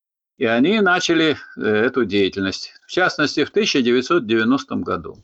[0.41, 2.73] и они начали э, эту деятельность.
[2.87, 5.23] В частности, в 1990 году.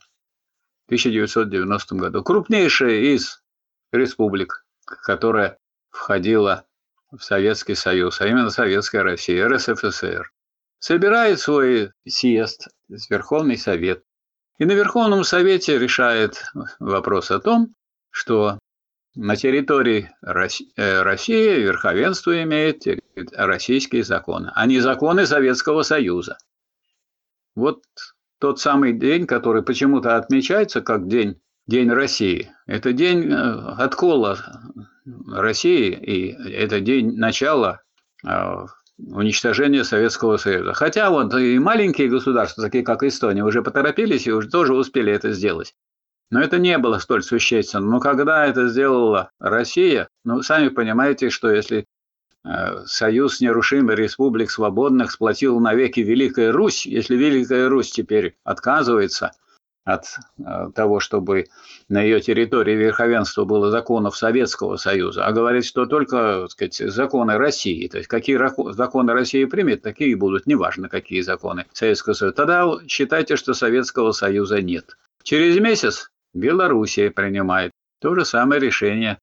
[0.88, 2.22] 1990 году.
[2.22, 3.42] Крупнейшая из
[3.92, 5.56] республик, которая
[5.88, 6.66] входила
[7.10, 10.30] в Советский Союз, а именно Советская Россия, РСФСР,
[10.80, 12.68] собирает свой съезд,
[13.08, 14.04] Верховный Совет.
[14.58, 16.44] И на Верховном Совете решает
[16.78, 17.74] вопрос о том,
[18.10, 18.58] что
[19.16, 22.84] на территории э, России верховенство имеет
[23.32, 26.36] российские законы, а не законы Советского Союза.
[27.54, 27.82] Вот
[28.38, 32.52] тот самый день, который почему-то отмечается как день, день России.
[32.66, 33.34] Это день э,
[33.78, 34.38] откола
[35.26, 37.80] России, и это день начала
[38.26, 38.66] э,
[38.98, 40.74] уничтожения Советского Союза.
[40.74, 45.32] Хотя вот и маленькие государства, такие как Эстония, уже поторопились и уже тоже успели это
[45.32, 45.74] сделать.
[46.31, 47.87] Но это не было столь существенно.
[47.87, 51.87] Но когда это сделала Россия, ну, сами понимаете, что если
[52.45, 59.33] э, Союз нерушимый республик свободных сплотил навеки Великая Русь, если Великая Русь теперь отказывается–
[59.87, 60.05] от
[60.39, 61.47] э, того, чтобы
[61.89, 67.39] на ее территории верховенство было законов Советского Союза, а говорит, что только так сказать, законы
[67.39, 67.87] России.
[67.87, 68.37] То есть какие
[68.72, 72.35] законы России примет, такие и будут, неважно какие законы Советского Союза.
[72.37, 74.97] Тогда считайте, что Советского Союза нет.
[75.22, 79.18] Через месяц Белоруссия принимает то же самое решение,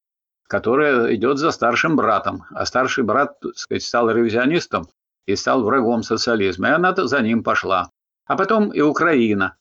[0.47, 2.43] которое идет за старшим братом.
[2.51, 4.88] А старший брат так сказать, стал ревизионистом
[5.26, 6.70] и стал врагом социализма.
[6.70, 7.89] И она за ним пошла.
[8.26, 9.55] А потом и Украина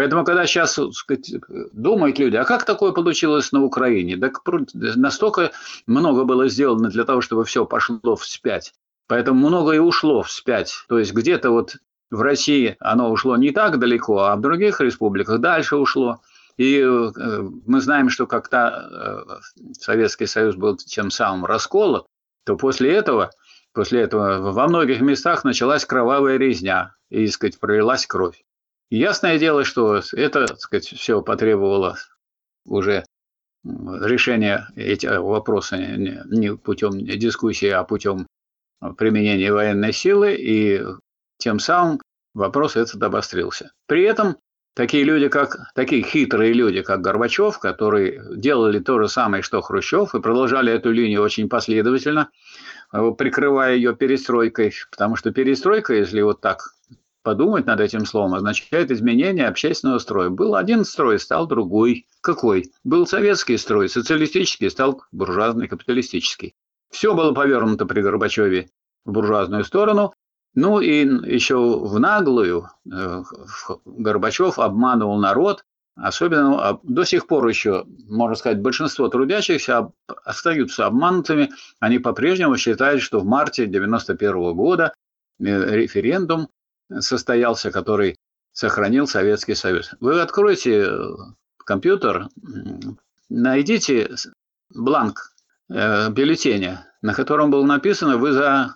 [0.00, 1.30] Поэтому, когда сейчас сказать,
[1.72, 4.16] думают люди, а как такое получилось на Украине?
[4.16, 4.40] Так
[4.72, 5.50] настолько
[5.86, 8.72] много было сделано для того, чтобы все пошло вспять.
[9.08, 10.72] Поэтому много и ушло вспять.
[10.88, 11.76] То есть где-то вот
[12.10, 16.20] в России оно ушло не так далеко, а в других республиках дальше ушло.
[16.60, 18.86] И э, мы знаем, что когда
[19.32, 22.04] э, Советский Союз был тем самым расколот,
[22.44, 23.30] то после этого,
[23.72, 28.44] после этого во многих местах началась кровавая резня, и, сказать, пролилась кровь.
[28.90, 31.96] Ясное дело, что это, так сказать, все потребовало
[32.66, 33.06] уже
[33.64, 38.26] решения этих вопросов не путем дискуссии, а путем
[38.98, 40.84] применения военной силы, и
[41.38, 42.02] тем самым
[42.34, 43.72] вопрос этот обострился.
[43.86, 44.36] При этом
[44.80, 50.14] такие люди, как такие хитрые люди, как Горбачев, которые делали то же самое, что Хрущев,
[50.14, 52.30] и продолжали эту линию очень последовательно,
[52.90, 56.72] прикрывая ее перестройкой, потому что перестройка, если вот так
[57.22, 60.30] подумать над этим словом означает изменение общественного строя.
[60.30, 62.06] Был один строй, стал другой.
[62.22, 62.72] Какой?
[62.82, 66.54] Был советский строй, социалистический, стал буржуазный, капиталистический.
[66.90, 68.70] Все было повернуто при Горбачеве
[69.04, 70.14] в буржуазную сторону.
[70.54, 73.22] Ну и еще в наглую э,
[73.84, 79.92] Горбачев обманывал народ, особенно до сих пор еще, можно сказать, большинство трудящихся
[80.24, 81.50] остаются обманутыми.
[81.78, 84.92] Они по-прежнему считают, что в марте 1991 года
[85.38, 85.44] э,
[85.76, 86.48] референдум
[86.98, 88.16] состоялся, который
[88.52, 89.94] сохранил Советский Союз.
[90.00, 91.14] Вы откроете э,
[91.58, 92.26] компьютер,
[93.28, 94.10] найдите
[94.70, 95.32] бланк
[95.68, 98.74] бюллетеня, на котором было написано «Вы за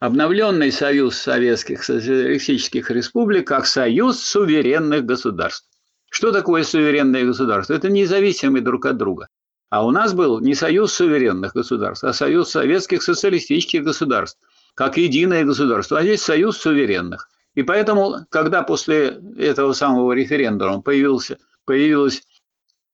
[0.00, 5.68] обновленный Союз Советских Социалистических Республик как Союз суверенных государств».
[6.10, 7.74] Что такое суверенные государства?
[7.74, 9.28] Это независимые друг от друга.
[9.70, 14.38] А у нас был не союз суверенных государств, а союз советских социалистических государств,
[14.74, 15.98] как единое государство.
[15.98, 17.28] А здесь союз суверенных.
[17.54, 22.22] И поэтому, когда после этого самого референдума появился, появилось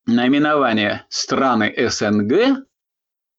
[0.06, 2.64] наименование страны СНГ,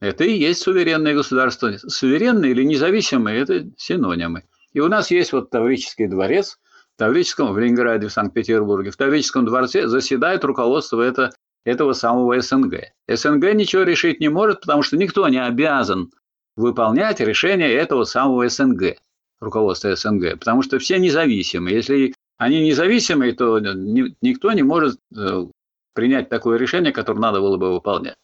[0.06, 1.74] это и есть суверенное государство.
[1.78, 4.43] Суверенные или независимые– это синонимы.
[4.74, 6.58] И у нас есть вот Таврический дворец,
[6.95, 8.91] в Таврическом, в Ленинграде, в Санкт-Петербурге.
[8.91, 11.32] В Таврическом дворце заседает руководство это,
[11.66, 12.91] этого самого СНГ.
[13.08, 16.12] СНГ ничего решить не может, потому что никто не обязан
[16.56, 18.97] выполнять решение этого самого СНГ
[19.39, 21.76] руководства СНГ, потому что все независимые.
[21.76, 25.45] Если они независимые, то никто не может э,
[25.93, 28.16] принять такое решение, которое надо было бы выполнять.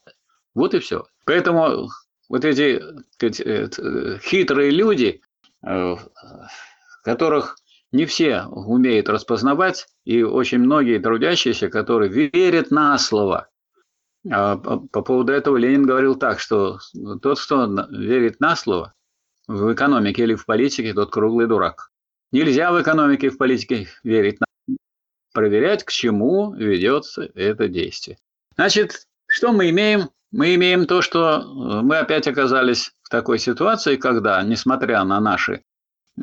[0.54, 1.06] Вот и все.
[1.26, 1.90] Поэтому
[2.30, 2.82] вот эти
[3.22, 5.22] э, хитрые люди,
[5.66, 5.96] э,
[7.04, 7.58] которых
[7.92, 13.50] не все умеют распознавать, и очень многие трудящиеся, которые верят на слово.
[14.30, 16.80] А по поводу этого Ленин говорил так, что
[17.22, 18.94] тот, кто верит на слово,
[19.48, 21.92] в экономике или в политике, тот круглый дурак.
[22.32, 24.40] Нельзя в экономике и в политике верить.
[25.34, 28.18] Проверять, к чему ведется это действие.
[28.56, 30.10] Значит, что мы имеем?
[30.32, 35.64] Мы имеем то, что э, мы опять оказались в такой ситуации, когда, несмотря на наши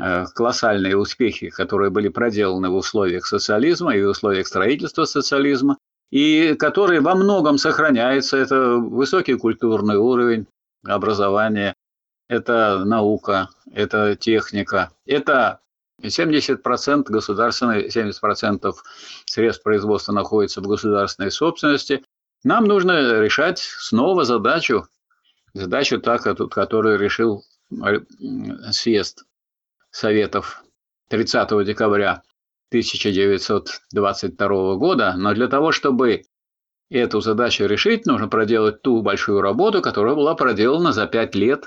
[0.01, 5.77] э, колоссальные успехи, которые были проделаны в условиях социализма и в условиях строительства социализма,
[6.11, 8.37] и которые во многом сохраняются.
[8.39, 10.47] Это высокий культурный уровень
[10.87, 11.75] образования,
[12.29, 15.61] это наука, это техника, это
[16.03, 18.73] 70% государственной, 70%
[19.27, 22.05] средств производства находится в государственной собственности.
[22.45, 24.87] Нам нужно решать снова задачу,
[25.55, 28.01] задачу так, которую решил э,
[28.71, 29.25] съезд
[29.91, 30.63] Советов
[31.09, 32.23] 30 декабря
[32.71, 36.23] 1922 года, но для того, чтобы
[36.91, 41.67] эту задачу решить, нужно проделать ту большую работу, которая была проделана за пять лет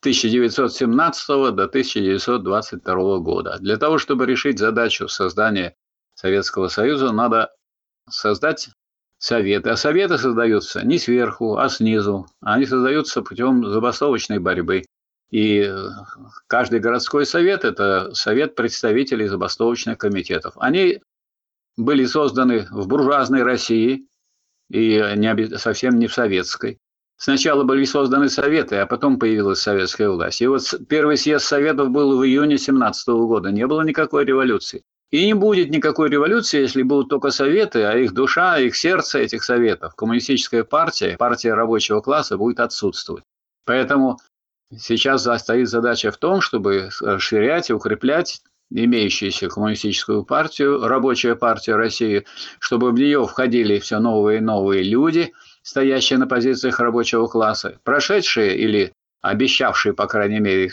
[0.00, 3.58] 1917 до 1922 года.
[3.60, 5.74] Для того, чтобы решить задачу создания
[6.14, 7.50] Советского Союза, надо
[8.08, 8.70] создать
[9.24, 9.70] советы.
[9.70, 12.26] А советы создаются не сверху, а снизу.
[12.42, 14.84] Они создаются путем забастовочной борьбы.
[15.30, 15.72] И
[16.46, 20.52] каждый городской совет– это совет представителей забастовочных комитетов.
[20.58, 21.00] Они
[21.76, 24.06] были созданы в буржуазной России
[24.70, 26.78] и не, совсем не в советской.
[27.16, 30.42] Сначала были созданы советы, а потом появилась советская власть.
[30.42, 33.50] И вот первый съезд советов был в июне 17 года.
[33.50, 34.82] Не было никакой революции.
[35.10, 39.44] И не будет никакой революции, если будут только советы, а их душа, их сердце этих
[39.44, 43.22] советов, коммунистическая партия, партия рабочего класса будет отсутствовать.
[43.64, 44.18] Поэтому
[44.76, 52.24] сейчас стоит задача в том, чтобы расширять и укреплять имеющуюся коммунистическую партию, рабочая партия России,
[52.58, 55.32] чтобы в нее входили все новые и новые люди–
[55.64, 58.92] стоящие на позициях рабочего класса, прошедшие или
[59.24, 60.70] обещавшие, по крайней мере,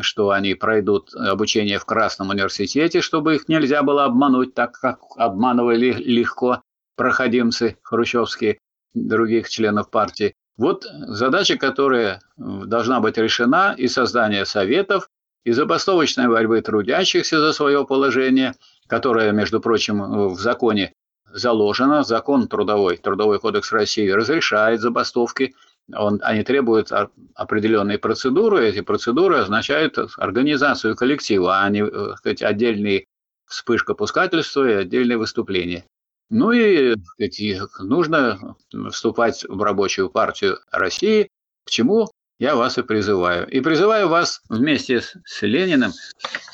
[0.00, 5.92] что они пройдут обучение в Красном университете, чтобы их нельзя было обмануть, так как обманывали
[5.92, 6.62] легко
[6.96, 8.58] проходимцы хрущевские,
[8.94, 10.34] других членов партии.
[10.56, 15.08] Вот задача, которая должна быть решена, и создание советов,
[15.44, 18.54] и забастовочной борьбы трудящихся за свое положение,
[18.88, 20.92] которое, между прочим, в законе
[21.32, 25.54] заложено, закон трудовой, Трудовой кодекс России разрешает забастовки,
[25.92, 26.90] он, они требуют
[27.34, 33.06] определенные процедуры, эти процедуры означают организацию коллектива, а не э, сказать, отдельные
[33.46, 35.84] вспышка пускательства и отдельные выступления.
[36.28, 38.56] Ну и сказать, нужно
[38.90, 41.28] вступать в рабочую партию России,
[41.64, 42.08] к чему
[42.38, 43.48] я вас и призываю.
[43.48, 45.92] И призываю вас вместе с, Лениным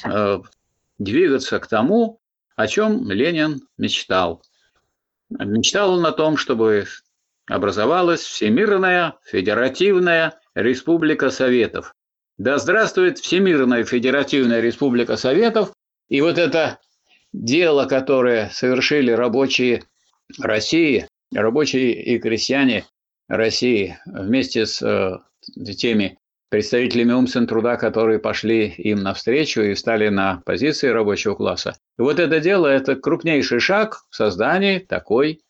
[0.05, 0.41] э,
[0.99, 2.21] двигаться к тому,
[2.55, 4.43] о чем Ленин мечтал.
[5.31, 6.87] Мечтал он о том, чтобы
[7.49, 11.95] образовалась Всемирная Федеративная Республика Советов.
[12.39, 15.73] Да здравствует Всемирная Федеративная Республика Советов.
[16.09, 16.79] И вот это
[17.33, 19.85] дело, которое совершили рабочие
[20.41, 22.85] России, рабочие и крестьяне
[23.29, 25.19] России вместе с э,
[25.77, 26.19] теми
[26.51, 31.75] представителями умствен труда, которые пошли им навстречу и стали на позиции рабочего класса.
[31.99, 35.41] И вот это дело– это крупнейший шаг в создании такой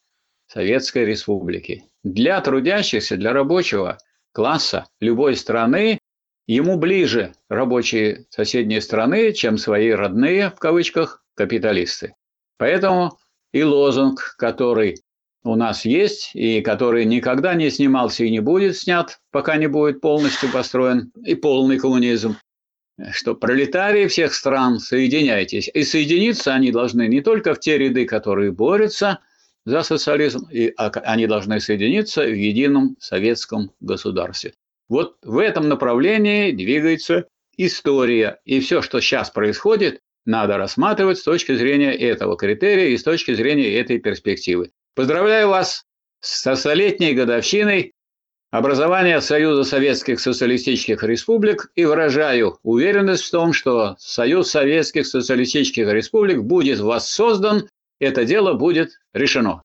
[0.53, 1.84] Советской Республики.
[2.05, 3.98] Для трудящихся, для рабочего
[4.32, 5.98] класса любой страны
[6.46, 12.14] ему ближе рабочие соседней страны, чем свои родные, в кавычках, капиталисты.
[12.59, 13.18] Поэтому
[13.53, 15.00] и лозунг, который
[15.42, 20.03] у нас есть, и который никогда не снимался и не будет снят, пока не будет
[20.03, 22.36] полностью построен и полный коммунизм,
[23.11, 25.70] что пролетарии всех стран, соединяйтесь.
[25.72, 29.20] И соединиться они должны не только в те ряды, которые борются
[29.65, 34.55] за социализм, и они должны соединиться в едином советском государстве.
[34.89, 38.41] Вот в этом направлении двигается история.
[38.45, 43.35] И все, что сейчас происходит, надо рассматривать с точки зрения этого критерия и с точки
[43.35, 44.71] зрения этой перспективы.
[44.95, 45.85] Поздравляю вас
[46.21, 47.95] со столетней годовщиной
[48.51, 56.43] образования Союза Советских Социалистических Республик и выражаю уверенность в том, что Союз Советских Социалистических Республик
[56.43, 57.69] будет воссоздан,
[58.03, 59.62] это дело будет решено.